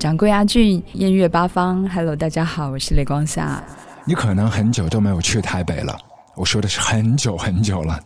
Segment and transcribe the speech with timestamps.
[0.00, 3.62] 掌柜阿俊，艳月八方，Hello，大家好，我是雷光夏。
[4.06, 5.94] 你可能很久都没有去台北了，
[6.36, 8.00] 我说的是很久很久了。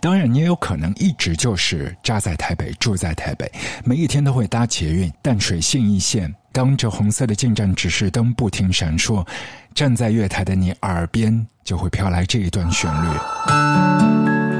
[0.00, 3.48] 当然，你也有可能一直就是扎在台北，住在台北，
[3.84, 6.34] 每一天都会搭捷运淡水信义线。
[6.50, 9.24] 当着红色的进站指示灯不停闪烁，
[9.72, 14.55] 站在月台的你耳边就会飘来这一段旋律。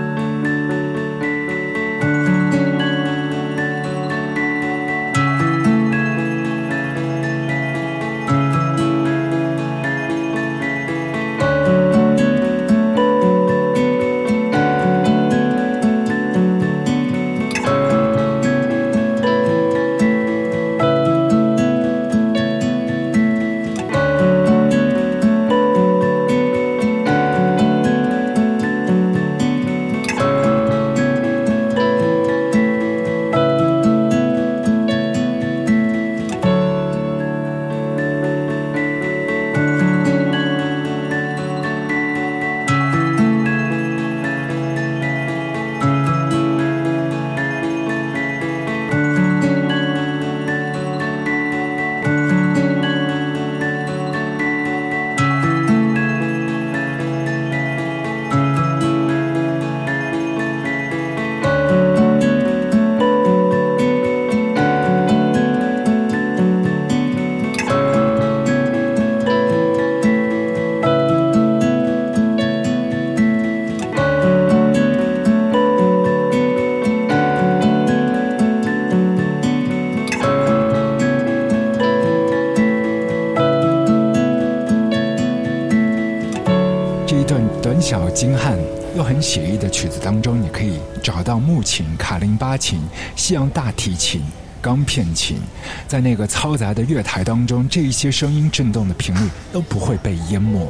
[87.89, 88.59] 小精悍
[88.97, 92.81] 又很写意的曲子当中，你可以找到木琴、卡林巴琴、
[93.15, 94.21] 西洋大提琴、
[94.61, 95.39] 钢片琴，
[95.87, 100.67] 在那个嘈杂的乐台当中，这一些声音震动的频率都不会被淹没。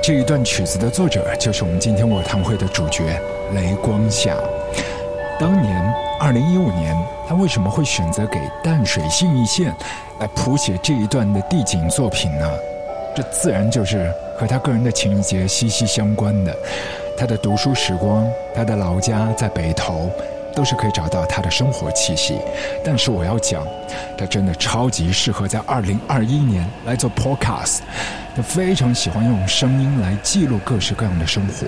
[0.00, 3.20] 这一段曲子的作者就是我们今天我堂会的主角
[3.52, 4.36] 雷光夏。
[5.40, 6.96] 当年二零一五年，
[7.28, 9.74] 他为什么会选择给淡水信义线
[10.20, 12.48] 来谱写这一段的地景作品呢？
[13.14, 16.56] 这自然就是和他个人的情节息息相关的。
[17.18, 20.10] 他的读书时光，他的老家在北投，
[20.54, 22.38] 都是可以找到他的生活气息。
[22.84, 23.66] 但是我要讲，
[24.16, 27.80] 他真的超级适合在二零二一年来做 podcast。
[28.34, 31.66] 他非常喜欢用声音来记录各式各样的生活。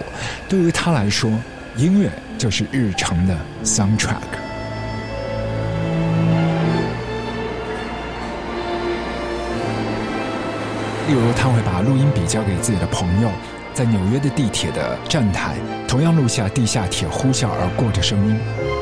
[0.48, 1.30] 对于他来说，
[1.76, 2.08] 音乐
[2.38, 4.51] 就是日常的 soundtrack。
[11.08, 13.28] 例如，他会把录音笔交给自己的朋友，
[13.74, 15.56] 在纽约的地铁的站台，
[15.88, 18.81] 同样录下地下铁呼啸而过的声音。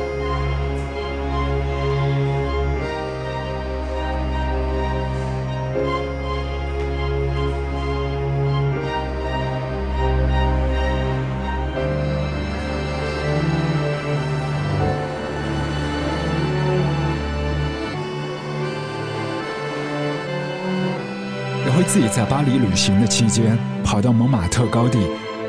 [21.91, 24.97] 自己在巴黎旅行的期间，跑到蒙马特高地，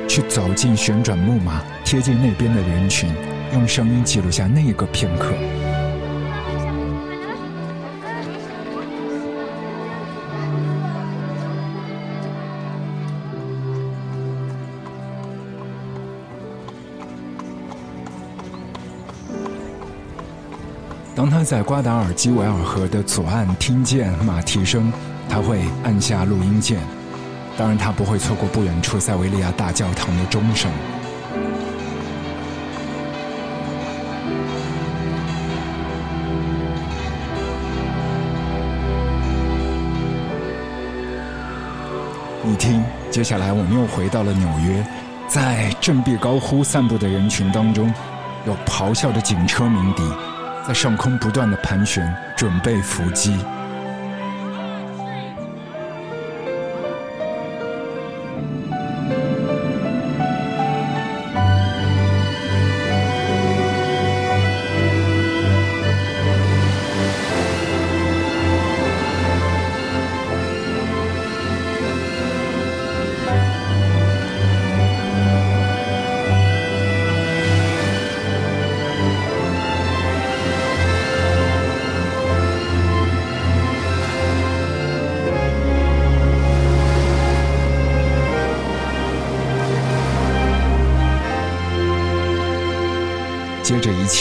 [0.09, 3.09] 去走进旋转木马，贴近那边的人群，
[3.53, 5.29] 用声音记录下那个片刻。
[21.15, 24.93] 当他在瓜达尔基维尔河的左岸听见马蹄声。
[25.33, 26.79] 他会按下录音键，
[27.57, 30.71] 当然他不会错过不远处塞维利亚大教堂的钟声。
[42.43, 44.87] 你听，接下来我们又回到了纽约，
[45.27, 47.91] 在振臂高呼散步的人群当中，
[48.45, 50.03] 有咆哮的警车鸣笛，
[50.69, 53.43] 在上空不断的盘旋，准备伏击。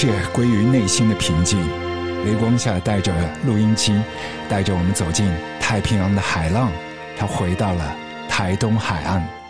[0.01, 1.59] 切归于内心的平静。
[2.25, 3.13] 雷光下带着
[3.45, 4.01] 录音机，
[4.49, 6.71] 带着我们走进太平洋的海浪，
[7.15, 7.95] 他回到了
[8.27, 9.40] 台东海岸。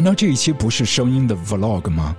[0.00, 2.16] 难道这一期不是声音的 vlog 吗？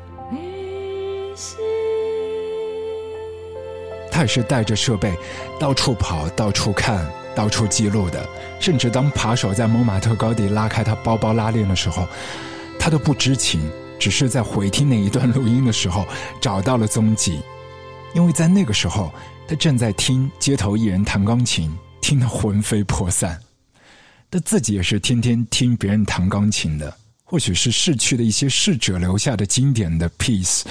[4.12, 5.18] 他也是带着设备
[5.60, 7.04] 到处跑、到处看、
[7.36, 8.24] 到处记录的。
[8.60, 12.08] 甚至当扒手在蒙马特高地拉开他包包拉链的时候，
[12.78, 13.60] 他都不知情，
[13.98, 16.06] 只是在回听那一段录音的时候
[16.40, 17.42] 找到了踪迹。
[18.14, 19.12] 因为在那个时候，
[19.48, 23.40] 他正在听街头艺人弹钢琴，听得魂飞魄散。
[24.30, 26.96] 他自己也是天天听别人弹钢琴的。
[27.32, 30.64] 或许是逝去的一些逝者留下的经典的 piece，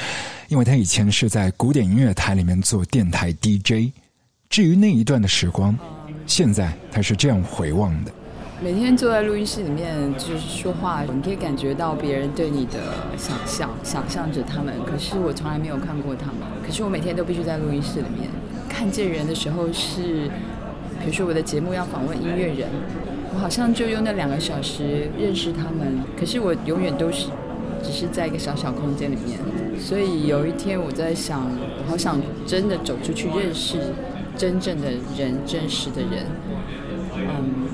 [0.49, 3.91] 因为他以前是在古典音乐台里面做电台 DJ。
[4.51, 5.75] 至于那一段的时光，
[6.27, 8.13] 现在他是这样回望的：
[8.63, 12.79] 每天坐在录音室里面就是说话，你可以感觉到别人对你的
[13.17, 14.75] 想象，想象着他们。
[14.85, 16.35] 可是我从来没有看过他们。
[16.63, 18.29] 可是我每天都必须在录音室里面
[18.69, 20.31] 看见人的时候，是
[21.01, 22.69] 比如说我的节目要访问音乐人。
[23.33, 27.29] 我好像就用那两个小时认识他们，可是我永远都是
[27.83, 29.39] 只是在一个小小空间里面。
[29.79, 31.49] 所以有一天我在想，
[31.79, 33.79] 我好想真的走出去认识
[34.37, 36.27] 真正的人、真实的人。
[37.17, 37.69] 嗯，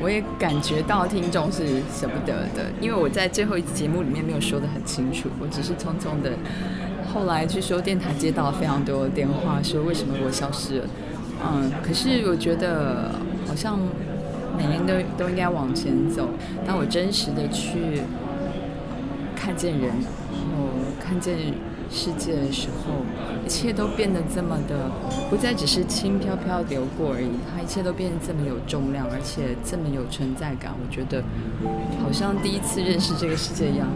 [0.00, 6.30] 我也感觉到听众是舍不得的，因为我在最后一集节目里面没有说的很清楚，我只是匆匆的。
[7.12, 10.84] 后来据说电台接到非常多电话，说为什么我消失了。
[11.44, 13.10] 嗯，可是我觉得
[13.46, 13.80] 好像。
[14.56, 16.28] 每天都都应该往前走。
[16.66, 18.02] 当我真实的去
[19.34, 20.68] 看见人，然后
[21.00, 21.36] 看见
[21.90, 23.04] 世界的时候，
[23.44, 24.90] 一切都变得这么的
[25.28, 30.72] 不再只是轻飘飘流过而已，它一切都变得这么有重量，而且这么有存在感。
[30.72, 31.22] 我觉得
[32.02, 33.88] 好像第一次认识这个世界一样。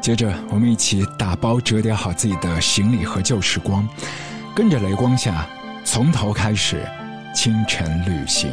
[0.00, 3.88] 接着，我们一起打包折叠好自己的行李和旧时光，
[4.54, 5.46] 跟着雷光下
[5.84, 6.82] 从头开始
[7.34, 8.52] 清晨旅行。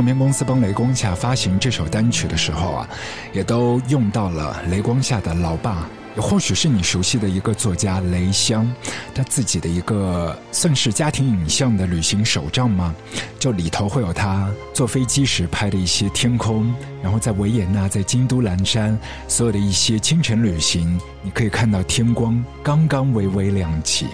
[0.00, 2.88] 唱片公司帮雷光下发行这首单曲的时候啊，
[3.34, 8.66] 也都用到了雷光下的老爸，或许是你熟悉的一个作家雷香，
[9.14, 12.94] 他自己的一个算是家庭影像的旅行手账吗？
[13.38, 24.06] 就里头会有他坐飞机时拍的一些天空，然后在维也纳、在京都蓝山，所有的一些清晨旅行，你可以看到天光刚刚微微亮起。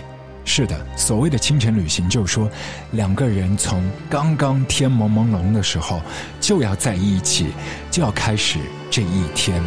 [0.48, 2.48] 是的，所谓的清晨旅行，就是说，
[2.92, 6.00] 两个人从刚刚天蒙蒙胧的时候
[6.40, 7.48] 就要在一起，
[7.90, 9.60] 就要开始这一天。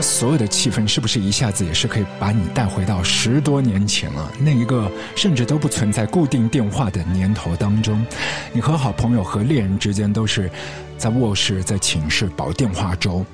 [0.00, 4.32] 所有的气氛是不是一下子也是可以把你带回到十多年前了？
[4.40, 8.04] 那一个甚至都不存在固定电话的年头当中，
[8.52, 10.50] 你和好朋友和恋人之间都是
[10.98, 13.24] 在卧室、在寝室煲电话粥。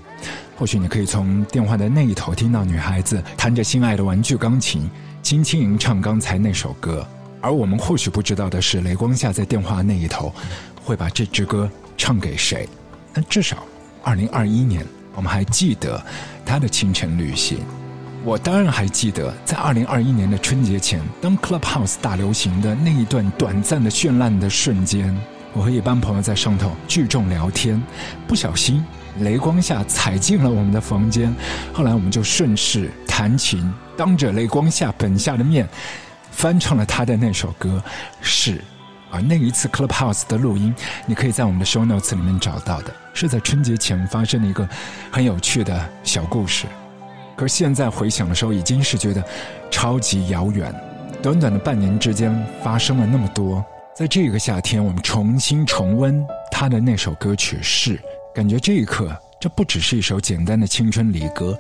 [0.56, 4.88] 或许你可以从电话的那一头听到女孩子弹着心爱的玩具钢琴，
[5.23, 7.07] 轻轻吟唱刚才那首歌。
[7.41, 10.33] 而我们或许不知道的是，雷光夏在电话那一头
[10.83, 12.69] 会把这支歌唱给谁？
[13.14, 13.64] 那至少，
[14.02, 14.85] 二零二一年。
[15.14, 16.02] 我们还记得
[16.43, 17.59] 他的清晨旅行，
[18.25, 25.14] 我当然还记得，在二零二一年的春节前，当 Clubhouse 大流行的那一段短暂的绚烂的瞬间，
[25.52, 27.79] 我和一帮朋友在上头聚众聊天，
[28.26, 28.83] 不小心
[29.21, 31.35] 雷光下踩进了我们的房间，
[31.73, 35.69] 后来我们就顺势弹琴，当着雷光下本下的面，
[36.31, 37.83] 翻唱了他的那首歌，
[38.21, 38.61] 是。
[39.11, 44.66] 而那一次 Clubhouse 的录音，你可以在我们的 Show Notes 里面找到的，是在春节前发生的一个
[45.11, 46.64] 很有趣的小故事。
[47.37, 49.23] 可是现在回想的时候，已经是觉得
[49.71, 50.75] 超级遥远。
[51.23, 53.62] 短短的半年之间，发生了那么多。
[53.95, 58.00] 在这个夏天，我们重新重温他的那首歌曲，是
[58.35, 61.59] 感觉这一刻，这不只是一首简单的青春离歌，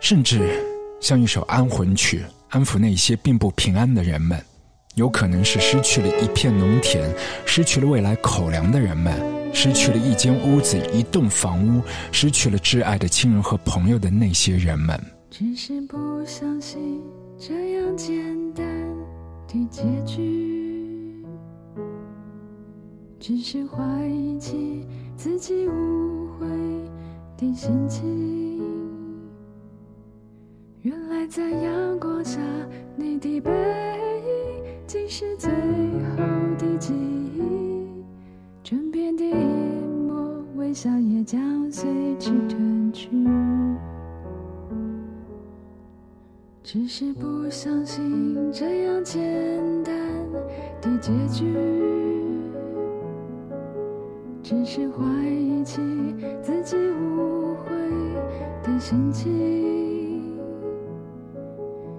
[0.00, 0.62] 甚至
[1.00, 4.38] 像一首安魂曲，安抚那些并不平安的人们。
[4.94, 7.10] 有可能是失去了一片农田，
[7.46, 9.14] 失去了未来口粮的人们，
[9.54, 11.80] 失去了一间屋子、一栋房屋，
[12.12, 15.02] 失去了挚爱的亲人和朋友的那些人们。
[15.30, 17.00] 只是不相信
[17.38, 18.14] 这样简
[18.52, 18.64] 单
[19.48, 21.24] 的结局，
[23.18, 24.86] 只是怀疑起
[25.22, 26.48] 自己误会
[27.36, 28.60] 的心情。
[30.80, 32.40] 原来在阳光下，
[32.96, 34.64] 你的背影。
[34.84, 36.16] 竟是最后
[36.58, 38.02] 的记忆，
[38.64, 39.32] 枕边的一
[40.08, 43.08] 抹微笑也将随之褪去。
[46.64, 49.22] 只是不相信这样简
[49.84, 49.94] 单
[50.80, 51.44] 的结局，
[54.42, 55.80] 只是怀疑起
[56.42, 57.70] 自己误会
[58.64, 59.30] 的心情。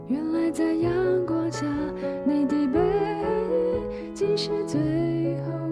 [0.08, 0.92] 原来在阳
[1.26, 1.66] 光下，
[2.26, 4.82] 你的背影竟是最
[5.42, 5.63] 后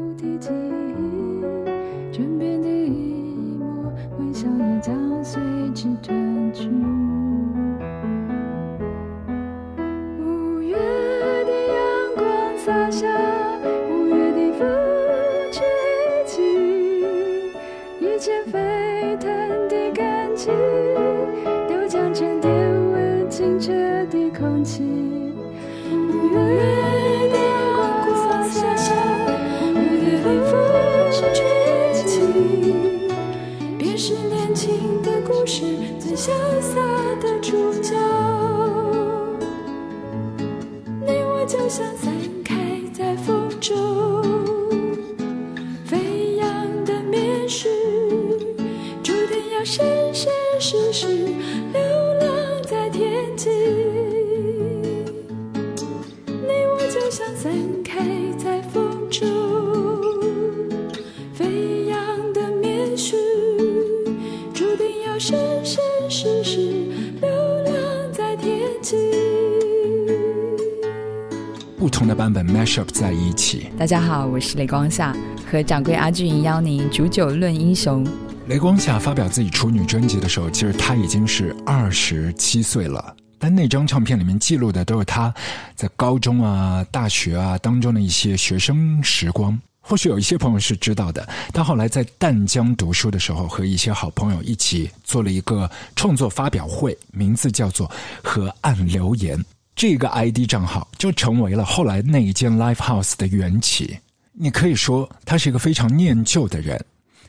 [73.92, 75.14] 大家好，我是雷光夏，
[75.46, 78.08] 和掌柜阿俊邀您煮酒论英雄。
[78.48, 83.14] 雷光夏发表自己处女专辑的时候，其实他已经是二十七岁了。
[83.38, 85.34] 但那张唱片里面记录的都是他
[85.76, 89.60] 在高中啊、大学啊当中的一些学生时光。
[89.82, 97.92] 或许有一些朋友是知道的，他后来在淡江读书的时候，和一些好朋友一起做了一个创作发表会，名字叫做
[98.24, 99.38] “河岸留言”。
[99.82, 103.98] 这个 ID 账号就成为了后来那一间 Live House 的缘起。
[104.32, 106.80] 你可以说他是一个非常念旧的人。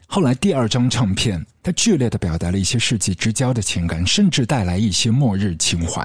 [0.07, 6.05] 后来第二张唱片，他剧烈的表达了一些世纪之交的情感，甚至带来一些末日情怀，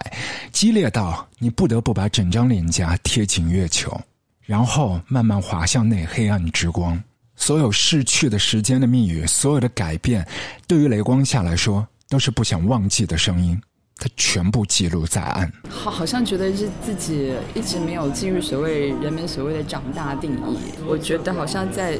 [0.53, 3.99] 激烈到你不得不把整张脸颊贴紧月球，
[4.45, 6.97] 然后慢慢滑向那黑暗之光。
[7.35, 10.25] 所有逝去的时间的密语，所有的改变，
[10.65, 13.61] 对于雷光下来说，都是不想忘记的声音。
[13.97, 15.51] 他全部记录在案。
[15.69, 20.57] 好，好像觉得是自己一直没有进入所谓人们所谓的长大定义。
[20.87, 21.97] 我觉得好像在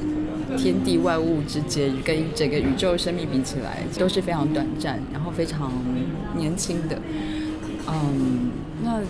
[0.58, 5.72] 天地万物之间，跟整个宇宙生命比起来，都是非常短暂，然后非常
[6.36, 7.00] 年轻的。
[7.88, 8.52] 嗯，
[8.84, 9.02] 那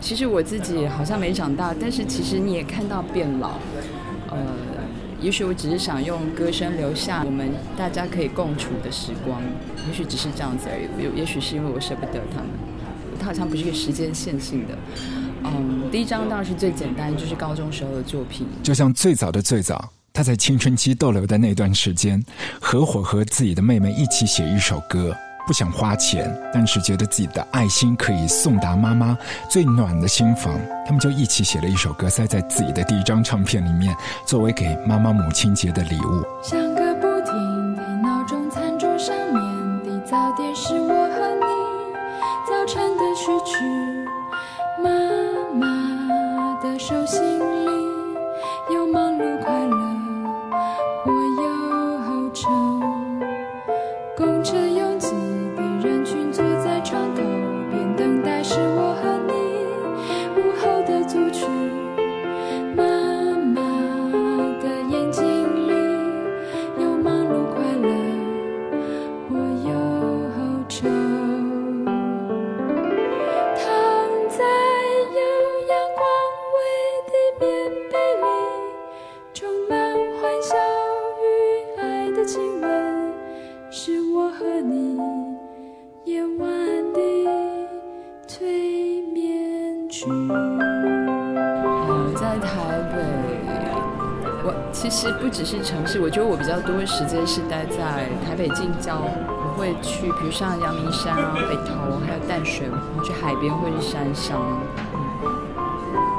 [0.00, 3.58] 其实我自己好像没长大，但是其实你也看到变老。
[4.30, 4.73] 呃。
[5.24, 9.40] 也许我只是想用歌声留下我们大家可以共处的时光，
[9.88, 11.02] 也许只是这样子而已。
[11.02, 12.50] 也也许是因为我舍不得他们，
[13.18, 14.76] 它好像不是一个时间线性的。
[15.44, 18.46] 嗯，第一张当然是最简单，就是高中时候的作品。
[18.62, 22.22] 就像最早的最早，他在青春期逗留的那段时间，
[22.60, 25.16] 合伙和自己的妹妹一起写一首歌。
[25.46, 29.16] 不想花钱，但是觉得自己的爱心可以送达妈妈
[29.48, 33.94] 最暖的心房，他们就一起写了一首歌，塞在自己的第一张唱片里面，
[34.26, 36.83] 作为给妈妈母亲节的礼物。
[95.34, 99.02] 只是城市，我觉得我比较多的时间是待在台北近郊。
[99.02, 104.40] 我会去，比如像阳明山啊、北投，还有淡水，然后去海边或是山上。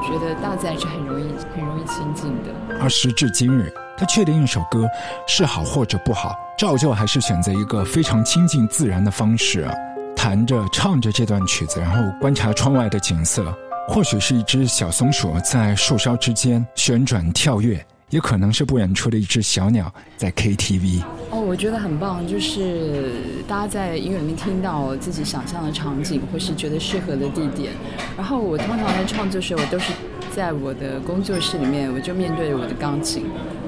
[0.06, 2.50] 觉得大自然是很容易、很容易亲近的。
[2.78, 4.86] 而时至今日，他确定一首歌
[5.26, 9.72] 是好或者不好，照旧还是选择一个非常亲近自然的方式啊，
[10.14, 13.42] 弹着、唱着这段曲子，然后观察窗外的景色。
[13.88, 21.02] 或许是一只小松鼠在树梢之间旋转跳跃，也可能是不远处的一只小鸟在 KTV。
[21.30, 23.12] 哦，我觉得很棒，就是
[23.48, 27.72] 大家在音乐里面听到自己想象的场景，或是觉得适合的地点。
[28.16, 29.92] 然后我通常在创作时，我都是
[30.34, 33.24] 在我的工作室里面，我就面对着我的钢琴。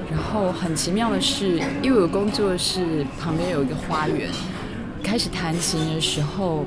[0.09, 4.29] 然后很奇妙的是，因为我工作室旁边有一个花园，
[5.03, 6.65] 开始弹琴的时候，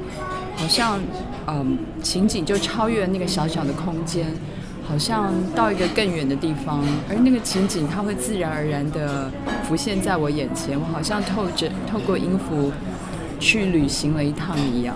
[0.56, 1.00] 好像
[1.46, 4.26] 嗯情景就超越那个小小的空间。
[4.92, 9.30] 好像到一个更远的地方，而那个情景它会自然而然的
[9.64, 12.70] 浮现在我眼前，我好像透着透过音符
[13.40, 14.94] 去旅行了一趟一样，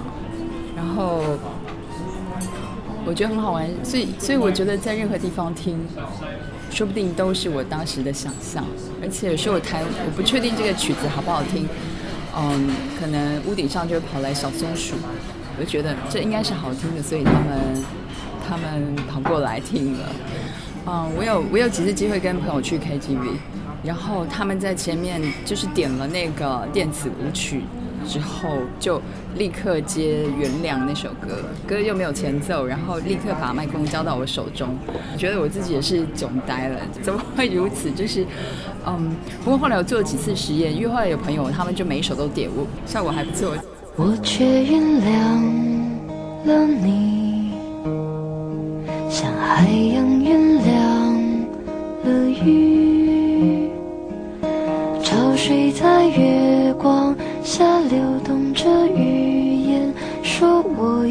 [0.76, 1.38] 然后
[3.06, 5.80] 我觉得很好玩，所以所以我觉得在任何地方听，
[6.70, 8.62] 说不定都是我当时的想象，
[9.00, 11.66] 而且有时候我弹，我不确定这个曲子好不好听，
[12.36, 12.68] 嗯，
[13.00, 14.96] 可能屋顶上就会跑来小松鼠，
[15.58, 17.82] 我就觉得这应该是好听的，所以他们。
[18.48, 20.12] 他们跑过来听了，
[20.86, 23.36] 嗯，我有我有几次机会跟朋友去 KTV，
[23.82, 27.62] 然后他们在前面就是点了那个电子舞曲
[28.06, 29.02] 之后，就
[29.36, 34.76] 立刻接《原谅》那首歌，歌又没有前奏，然后立刻把麦克风交到我手中，
[35.18, 37.90] 觉得我自己也是囧呆了，怎么会如此？
[37.90, 38.24] 就是，
[38.86, 43.56] 嗯，不过后来我做了几次实验，因为后来有朋友他们就每一首都点，我效果还不错。
[43.96, 47.15] 我却原谅了你。
[49.48, 50.74] 海洋原谅
[52.02, 53.70] 了雨，
[55.04, 61.06] 潮水在月光下流动着语言，说我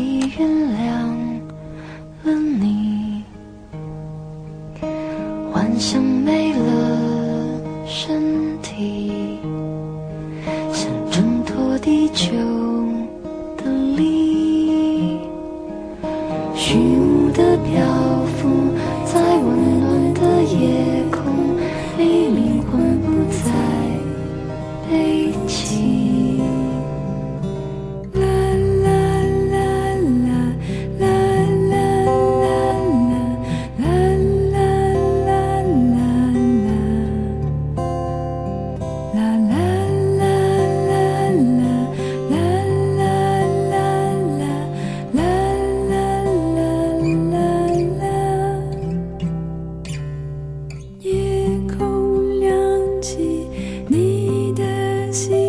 [55.16, 55.45] see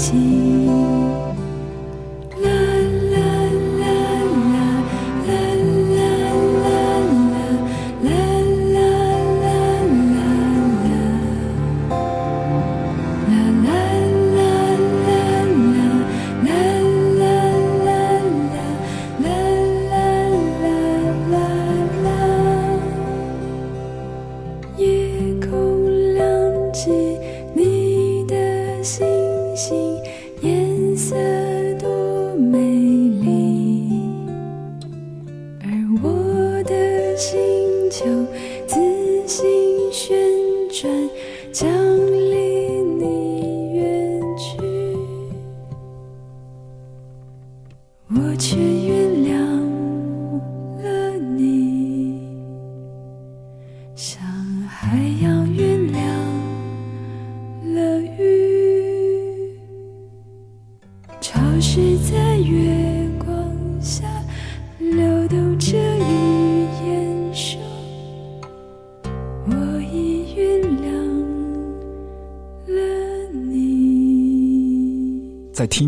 [0.00, 1.09] 自。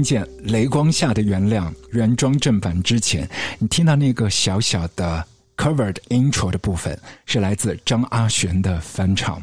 [0.03, 5.25] 见《雷光下的原谅》原装正版之前，你听到那个小小的
[5.57, 9.43] covered intro 的部分，是来自张阿璇的翻唱。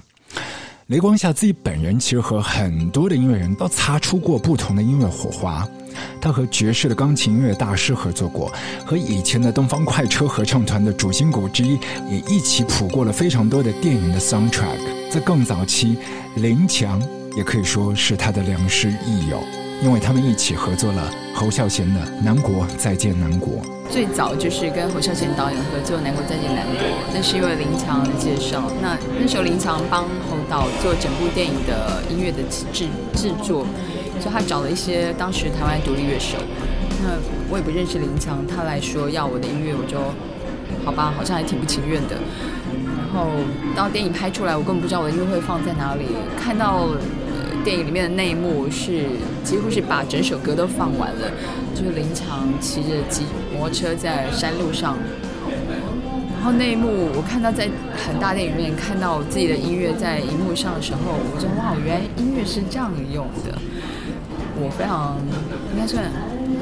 [0.87, 5.67] 雷光下自己本人其实和很多的音乐人都擦出过不同的音乐火花。
[6.19, 8.51] 他和爵士的钢琴音乐大师合作过，
[8.85, 11.77] 和以前的东方快车合唱团的主心骨之一
[12.09, 14.79] 也一起谱过了非常多的电影的 soundtrack。
[15.11, 15.97] 在更早期，
[16.35, 17.01] 林强
[17.35, 19.39] 也可以说是他的良师益友。
[19.81, 23.53] 因为他们一起合作了侯孝贤的《南国再见南国》。
[23.89, 26.75] 最早就是跟侯孝贤导演合作《南国再见南国》，
[27.13, 28.69] 那是因为林强的介绍。
[28.81, 33.65] 那那时候林强帮侯导做整部电影的音乐的制制作，
[34.19, 36.37] 所以他找了一些当时台湾独立乐手。
[37.01, 37.09] 那
[37.49, 39.97] 我也不认识林强，他来说要我的音乐，我就
[40.83, 42.17] 好吧，好像还挺不情愿的。
[42.85, 43.31] 然后
[43.75, 46.05] 到电影拍出来，我根本不知道我的音乐会放在哪里。
[46.37, 46.89] 看到
[47.63, 49.05] 电影里面的那一幕是
[49.43, 51.29] 几乎是把整首歌都放完了，
[51.75, 54.97] 就是林强骑着机摩托车在山路上，
[56.35, 60.99] 然后那一幕我看到在很大电影院看到自己的音乐在荧幕上的时候，
[61.33, 63.57] 我就哇，原来音乐是这样用的，
[64.55, 65.17] 我非常
[65.73, 66.03] 应该算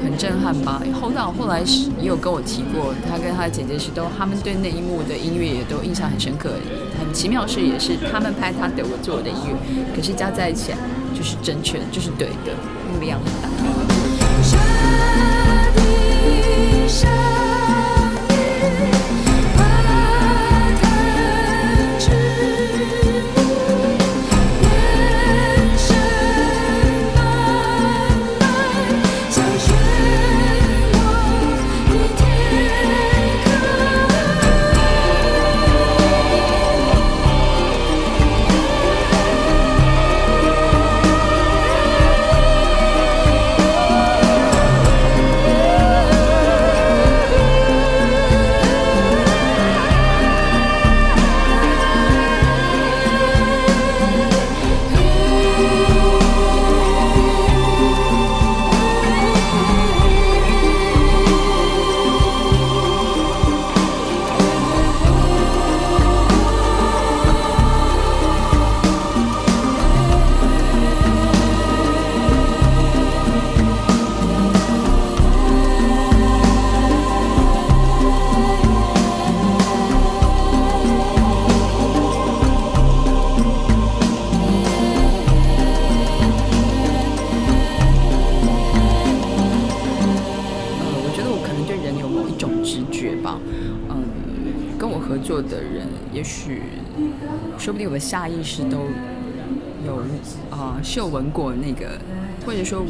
[0.02, 0.82] 很震撼吧。
[0.92, 6.50] 后导后来是也有跟我提过，他跟他姐姐是都他们对那一幕的音乐也都印象很深刻。
[6.98, 9.54] 很奇妙是也是他们拍他对我做的音乐，
[9.94, 10.72] 可是加在一起
[11.14, 12.52] 就是正确的，就是对的，
[13.00, 13.48] 量很大。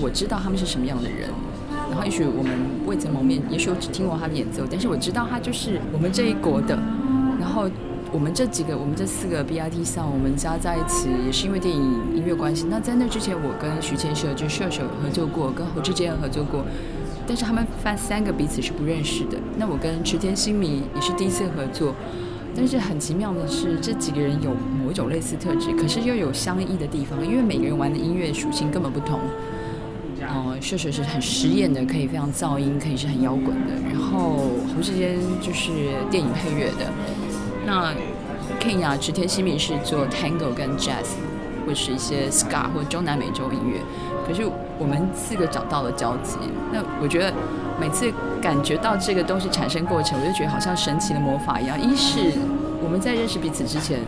[0.08, 1.28] 我知道他们是什么样的人。
[1.90, 2.50] 然后也许我们
[2.86, 6.78] 未曾谋面，也许我只听过他的演奏，但是我知道他就是我们这一国的。
[7.38, 7.68] 然后
[8.10, 11.82] 我们这几个，我们这四个 BRT 上，我们加在一起也是因为电影
[12.14, 12.66] 音乐关系。
[12.70, 16.64] 那在那之前，我跟徐千社就射手合作过，跟侯志坚合作过，
[17.26, 19.36] 但是他们三三个彼此是不认识的。
[19.58, 21.94] 那我跟池田新迷也是第一次合作，
[22.56, 29.20] 但是很奇妙的是，这几个人有某一种类似特质，可是又有相异的地方，因为每个人玩的音乐属性根本不同。
[30.60, 33.72] 确实是很实验的，可以非常噪音，可以是很摇滚的。
[33.90, 35.70] 然后侯志坚就是
[36.10, 36.90] 电影配乐的。
[37.66, 37.92] 那
[38.60, 41.16] Ken 啊，池田西米是做 Tango 跟 Jazz，
[41.66, 43.80] 或是一些 Ska 或中南美洲音乐。
[44.26, 44.42] 可是
[44.78, 46.36] 我们四个找到了交集。
[46.72, 47.32] 那我觉得
[47.80, 51.80] 每次感觉到这个东西产生过程，我就觉得好像神奇的魔法一样。
[51.80, 52.32] 一是
[52.82, 54.00] 我们在认识彼此之前，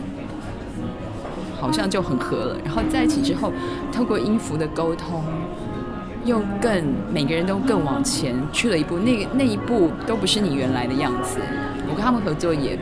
[1.59, 3.51] 好像就很合了，然后在一起之后，
[3.91, 5.23] 透过音符的沟通。
[6.23, 11.39] 又更每个人都更往前去了一步，那那一步都不是你原来的样子。
[11.89, 12.77] 我跟他们合作也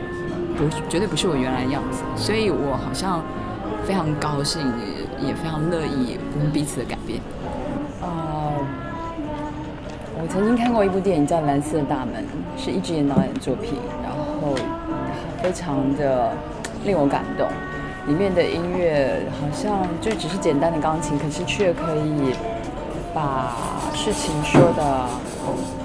[0.56, 3.22] 不绝对不是我原来的样子，所以我好像
[3.84, 4.60] 非常高兴，
[5.20, 7.18] 也也非常乐意我们彼此的改变。
[8.02, 8.64] 哦、
[10.20, 12.22] 我曾经看过一部电影叫《蓝色大门》，
[12.62, 14.54] 是一直演导演作品，然后
[15.42, 16.30] 非常的
[16.84, 17.48] 令我感动。
[18.06, 22.34] 里面的音乐好像就只是简单的钢琴，可是却可以。
[23.14, 23.56] 把
[23.94, 25.06] 事情说的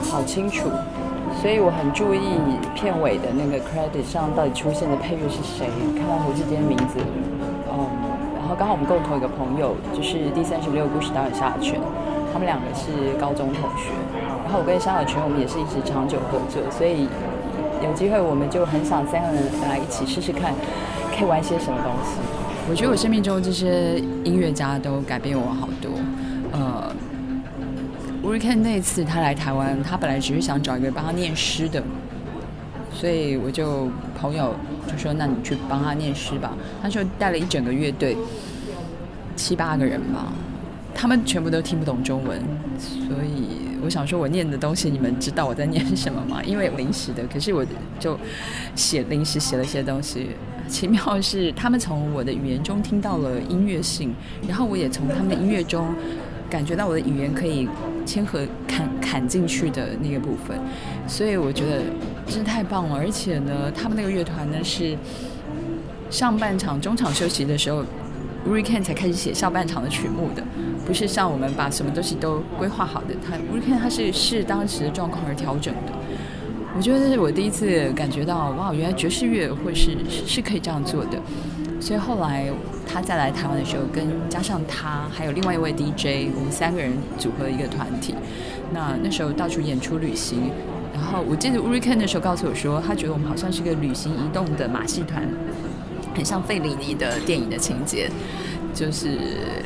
[0.09, 0.69] 好清楚，
[1.41, 2.37] 所以我很注意
[2.75, 5.67] 片尾的那个 credit 上到底出现的配乐是谁。
[5.97, 6.99] 看到胡志坚名字，
[7.71, 7.87] 嗯，
[8.37, 11.79] 然后刚好我们共同一个朋友就是第三十六故事导演夏小泉，
[12.31, 13.89] 他们两个是高中同学，
[14.43, 17.09] 然后我跟夏小泉我们也是一直长久合作，所以
[17.83, 20.53] 有机会我们就很想三个人来一起试试看，
[21.11, 22.21] 可以玩些什么东西。
[22.67, 25.91] 我觉得我生命中这些音乐家都改变我好多，
[28.25, 31.83] 吴瑞看那次他来台湾，他本来只是想找一个帮他念诗的，
[32.91, 33.87] 所以我就
[34.19, 34.55] 朋友
[34.87, 38.17] 就说：“那你去帮他念诗吧。”他就带了一整个乐队，
[39.35, 40.33] 七八个人吧，
[40.91, 42.41] 他们全部都听不懂中文，
[42.79, 46.41] 所以我想说，我念的东西你们知道我在念什么吗？
[46.43, 47.63] 因为临时的，可是我
[47.99, 48.17] 就
[48.73, 50.31] 写临时写了一些东西。
[50.67, 54.15] 奇妙是，他们从我的语言中听到了音乐性，
[54.47, 55.93] 然后我也从他们的音乐中
[56.49, 57.69] 感觉到我的语言可以。
[58.05, 60.57] 嵌合砍砍进去的那个部分，
[61.07, 61.81] 所以我觉得
[62.27, 62.95] 真是太棒了。
[62.95, 64.97] 而且呢，他们那个乐团呢是
[66.09, 67.83] 上半场中场休息的时候
[68.47, 70.43] r i k e n 才开始写下半场的曲目的，
[70.85, 73.15] 不是像我们把什么东西都规划好的。
[73.27, 75.91] 他 r i k e n 他是视当时的状况而调整的。
[76.77, 81.17] 我觉得这是我第一次感觉到，哇，原来爵士乐会是是可以这样做的。
[81.85, 82.49] 所以后来
[82.91, 88.15] 他再来台湾的时候，跟加上他还有另外一位 DJ，我们三个人组合一个团体。
[88.73, 90.49] 那那时候到处演出旅行，
[90.91, 95.29] 然后我记得 u r i k e n 那时候告诉我说，他觉得我们好像是个旅行移动的马戏团，
[96.15, 98.09] 很像费里尼的电影的情节，
[98.73, 99.19] 就是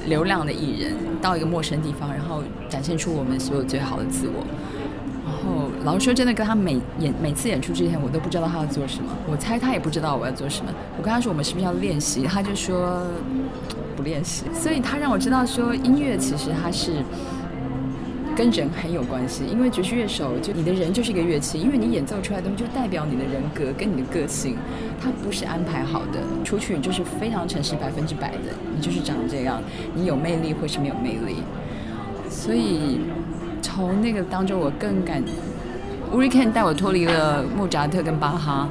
[0.05, 4.43] 流浪的艺人到一个陌生地方，然后展现出我们所有最好的自我。
[5.89, 9.09] 然后说，真的跟他每演每次演出之前，我都不知道他要做什么。
[9.27, 10.71] 我猜他也不知道我要做什么。
[10.95, 13.07] 我跟他说我们是不是要练习，他就说
[13.97, 14.45] 不练习。
[14.53, 17.03] 所以他让我知道说，音乐其实它是
[18.35, 19.43] 跟人很有关系。
[19.51, 24.57] 因为爵士乐手就你的人就是一个乐器，因为你演奏出来的东西就代表你的人格跟你的个性，
[25.01, 26.19] 它不是安排好的。
[26.43, 29.59] 出去你就是非常诚实百分之百的，你就是长这样，
[29.95, 31.37] 你有魅力或是没有魅力。
[32.29, 32.99] 所以。
[33.61, 35.21] 从那个当中，我更感
[36.11, 38.69] u r i k e n 带我脱离了莫扎特跟巴哈。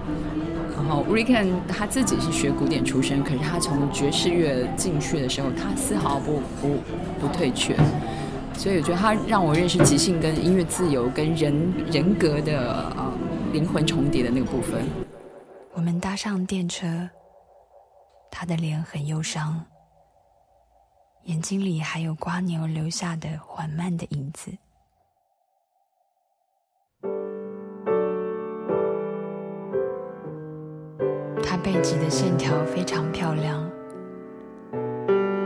[0.76, 6.78] 然后 u r i k e n 他自己是学古典出身，可是他从爵士乐进去的时候，他丝毫不不
[7.20, 7.76] 不退却。
[8.54, 13.12] 所以我觉得他让我认识即兴跟音乐自由跟人人格的呃
[13.52, 14.82] 灵魂重叠的那个部分。
[15.74, 17.08] 我们搭上电车，
[18.32, 19.64] 他的脸很忧伤，
[21.24, 24.50] 眼睛里还有瓜牛留下的缓慢的影子。
[31.50, 33.64] 它背脊的线条非常漂亮，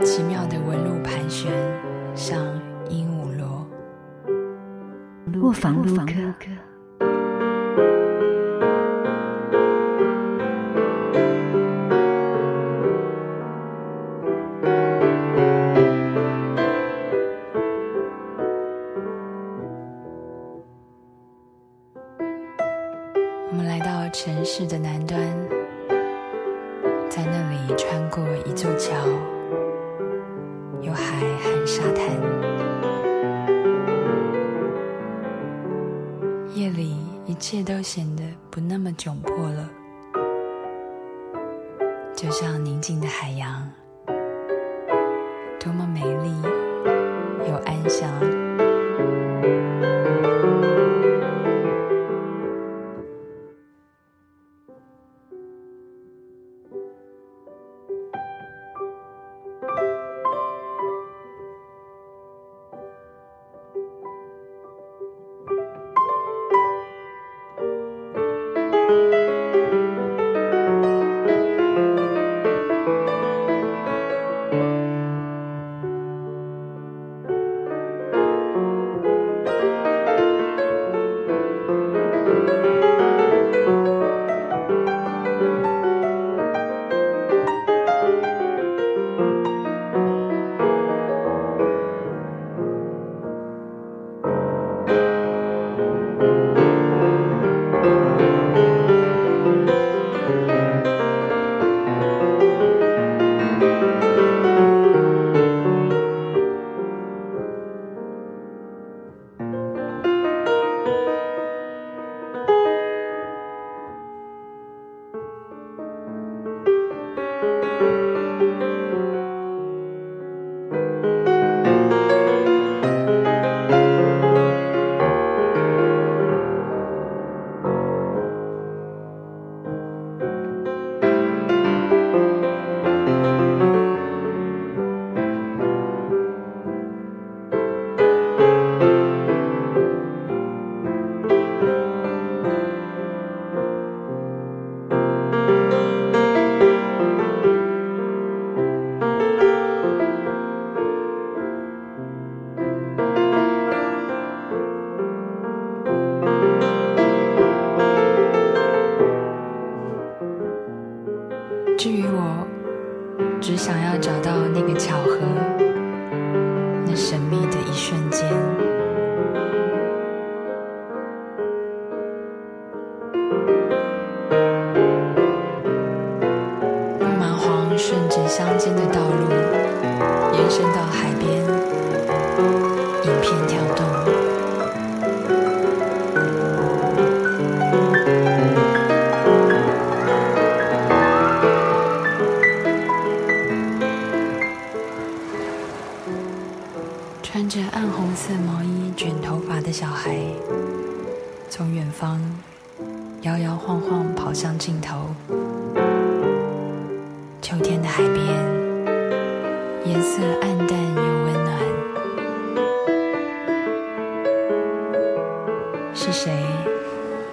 [0.03, 1.49] 奇妙的纹路盘旋，
[2.13, 2.37] 像
[2.89, 3.65] 鹦鹉螺。
[5.41, 6.11] 卧房录歌。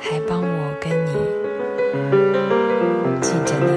[0.00, 1.12] 还帮我跟你
[3.20, 3.68] 记着呢？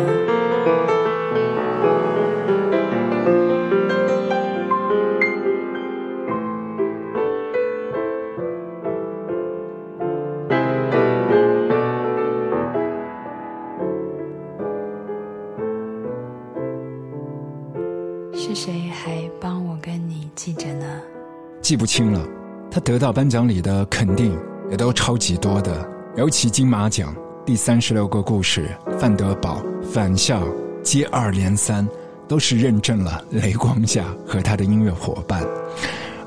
[18.34, 21.02] 是谁还帮我跟你记着呢？
[21.62, 22.26] 记不清了。
[22.72, 24.36] 他得到颁奖礼的肯定
[24.72, 30.48] 也都超级多的，尤其金马奖第三十六个故事、范德堡、返校
[30.84, 31.88] 接二连三，
[32.28, 35.44] 都是认证了雷光夏和他的音乐伙伴。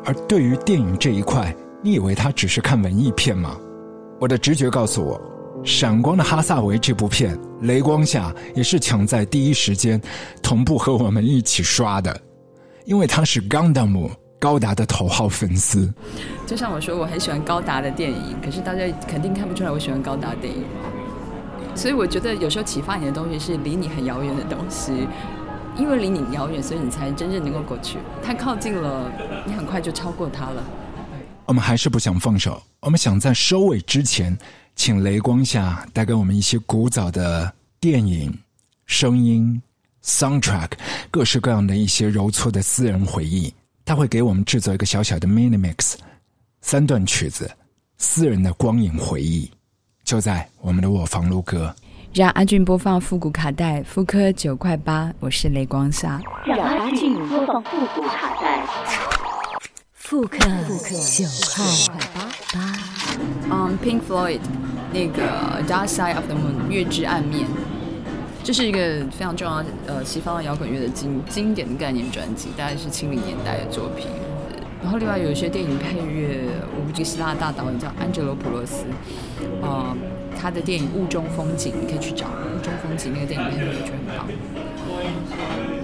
[0.05, 3.57] 而对于电影这一块，你以为他只是看文艺片吗？
[4.19, 5.17] 我的直觉告诉我，
[5.65, 10.03] 《闪光的哈萨维》这部片，雷光夏也是抢在第一时间
[10.43, 12.21] 同步和我们一起刷的，
[12.87, 14.11] 因为他是钢弹姆
[14.47, 15.93] 高达的头号粉丝。
[16.47, 20.63] 就像我说，我很喜欢高达的电影，可是大家肯定看不出来我喜欢高达电影。
[21.75, 25.09] 所以我觉得有时候启发你的东西是离你很遥远的东西，
[25.77, 27.99] 因为离你遥远，所以你才真正能够过去。
[28.23, 29.11] 太靠近了，
[29.45, 30.63] 你很快就超过它了。
[31.47, 34.39] 我们还是不想放手，我们想在收尾之前，
[34.77, 38.33] 请雷光下带给我们一些古早的电影、
[38.87, 39.61] 声音、
[40.05, 40.71] soundtrack，
[41.11, 43.53] 各式各样的一些揉搓的私人回忆。
[43.87, 45.95] 他会给我们制作一个小小的 mini mix，
[46.61, 47.49] 三段曲子，
[47.99, 49.49] 私人的光影回忆，
[50.03, 51.73] 就在我们的卧房录歌。
[52.13, 56.21] 让阿俊播放复古卡带，复刻九块八，我是雷光夏。
[56.45, 58.67] 让阿俊播放复古卡带，
[59.93, 61.25] 复刻九
[61.55, 61.65] 块
[62.53, 62.77] 八。
[63.49, 64.41] 嗯、p i n k Floyd
[64.93, 67.47] 那个《Dark Side of the Moon》月之暗面，
[68.47, 68.79] 这是一个
[69.11, 74.07] 非常重要呃西方摇滚乐的经经典的概念专辑，大概是七零年代的作品。
[74.81, 76.45] 然后另外有一些电影配乐，
[76.79, 78.85] 我估计希腊大导演叫安哲罗普洛斯，
[79.61, 79.93] 呃，
[80.41, 85.76] 他的电影《雾中风景》，你可以去找《雾中风景》那个电影配乐，我觉得很棒。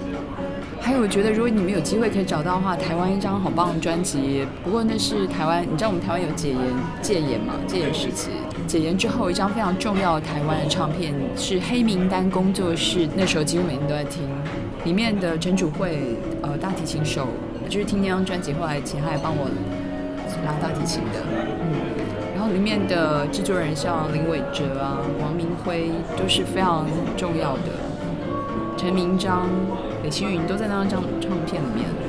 [0.85, 4.45] 还有，我觉得如果你们有机会可以找到的话，台湾一张好棒的专辑。
[4.65, 6.59] 不过那是台湾，你知道我们台湾有戒严
[7.01, 7.53] 戒严嘛？
[7.65, 8.31] 戒严时期，
[8.67, 14.27] 戒严之后一张非常重要的台湾的唱片是黑名单工作室，那时候几乎每天都在听。
[14.83, 17.29] 里面的陈主慧，呃，大提琴手，
[17.69, 19.47] 就是听那张专辑后来请他来帮我
[20.45, 21.23] 拉大提琴的，
[21.61, 21.79] 嗯。
[22.35, 27.71] 然后里面的制作人像林伟哲啊、王明辉都是非常重要的，
[28.75, 29.47] 陈明章。
[30.03, 32.02] 李星云都在那张唱片里面。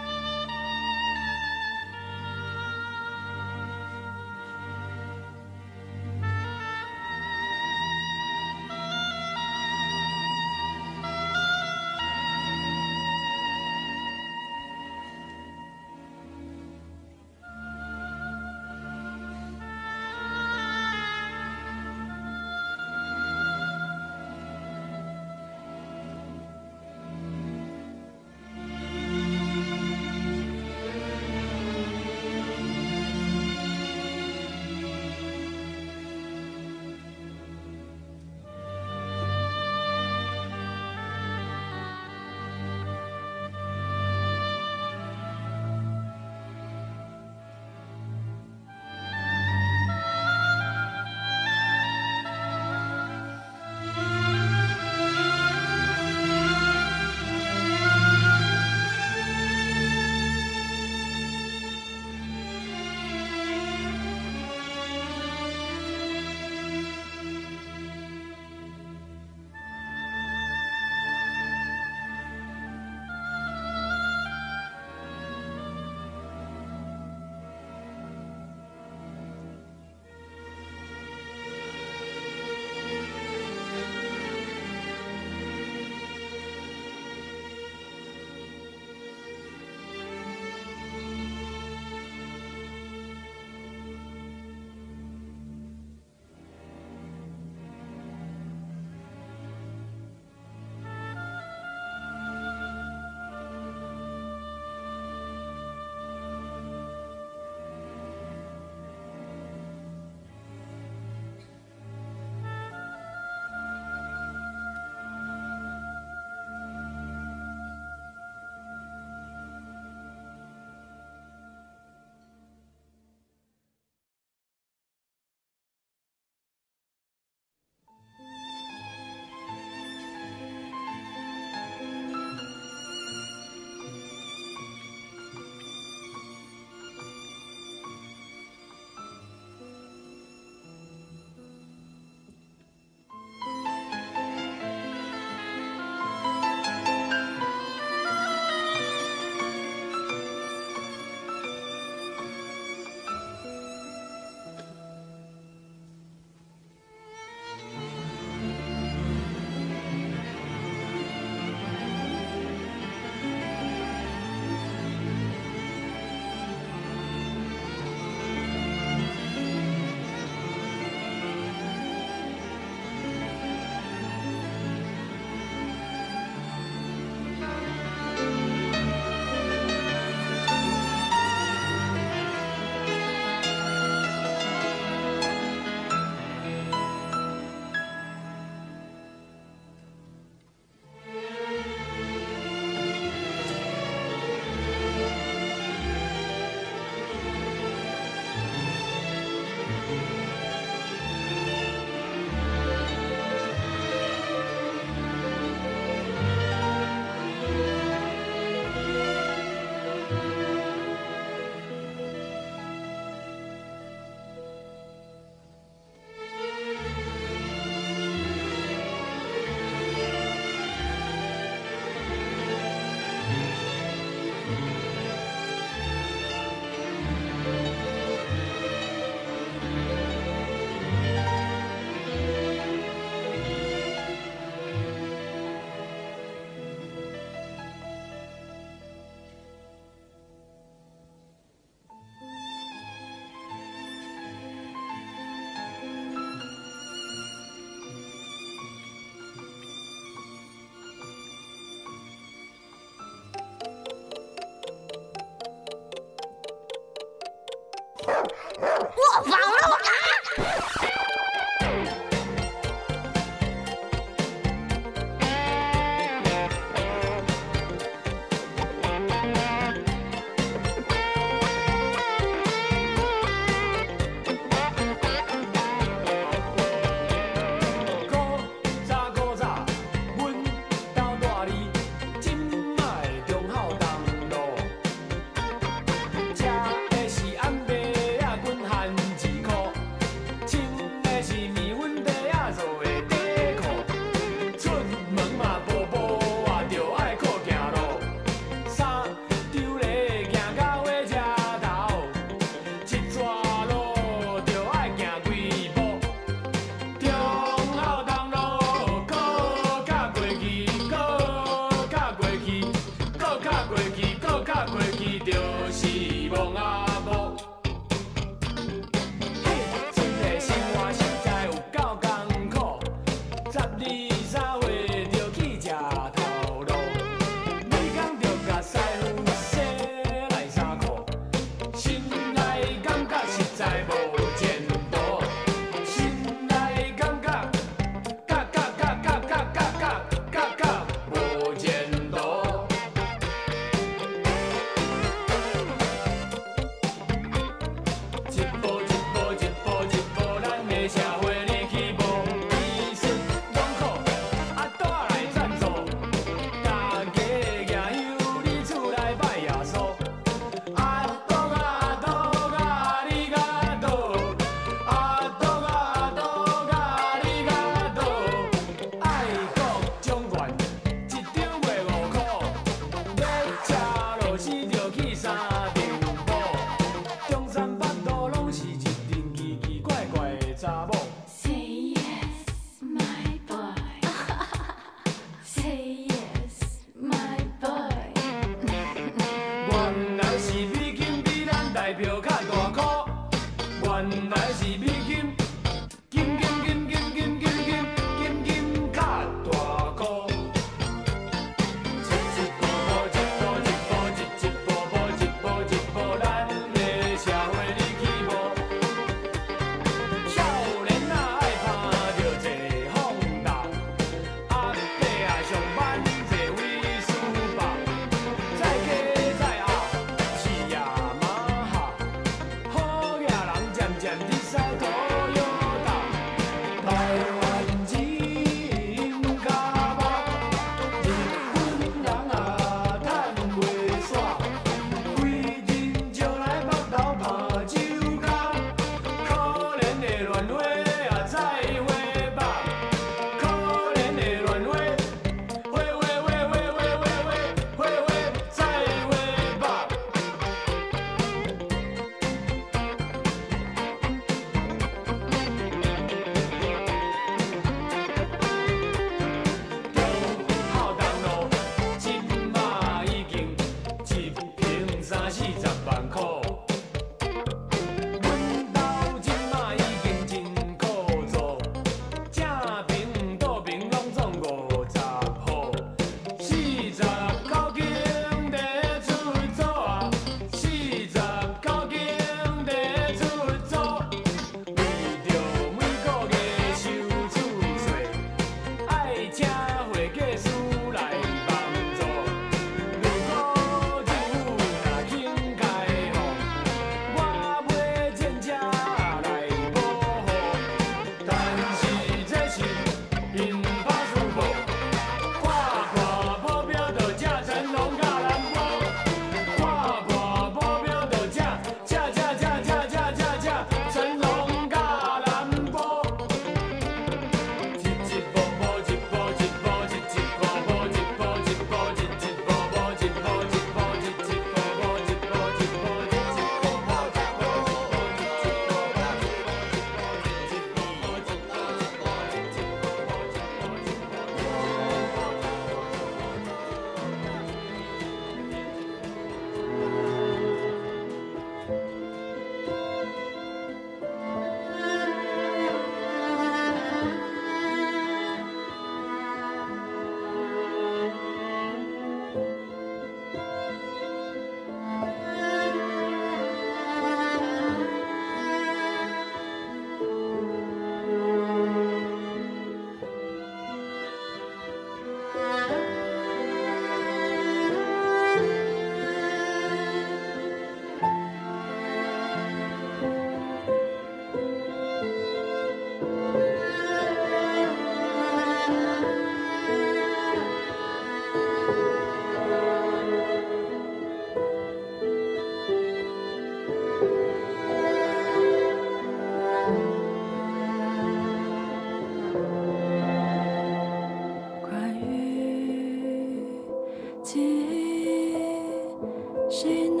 [599.61, 600.00] 谁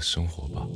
[0.00, 0.66] 生活吧。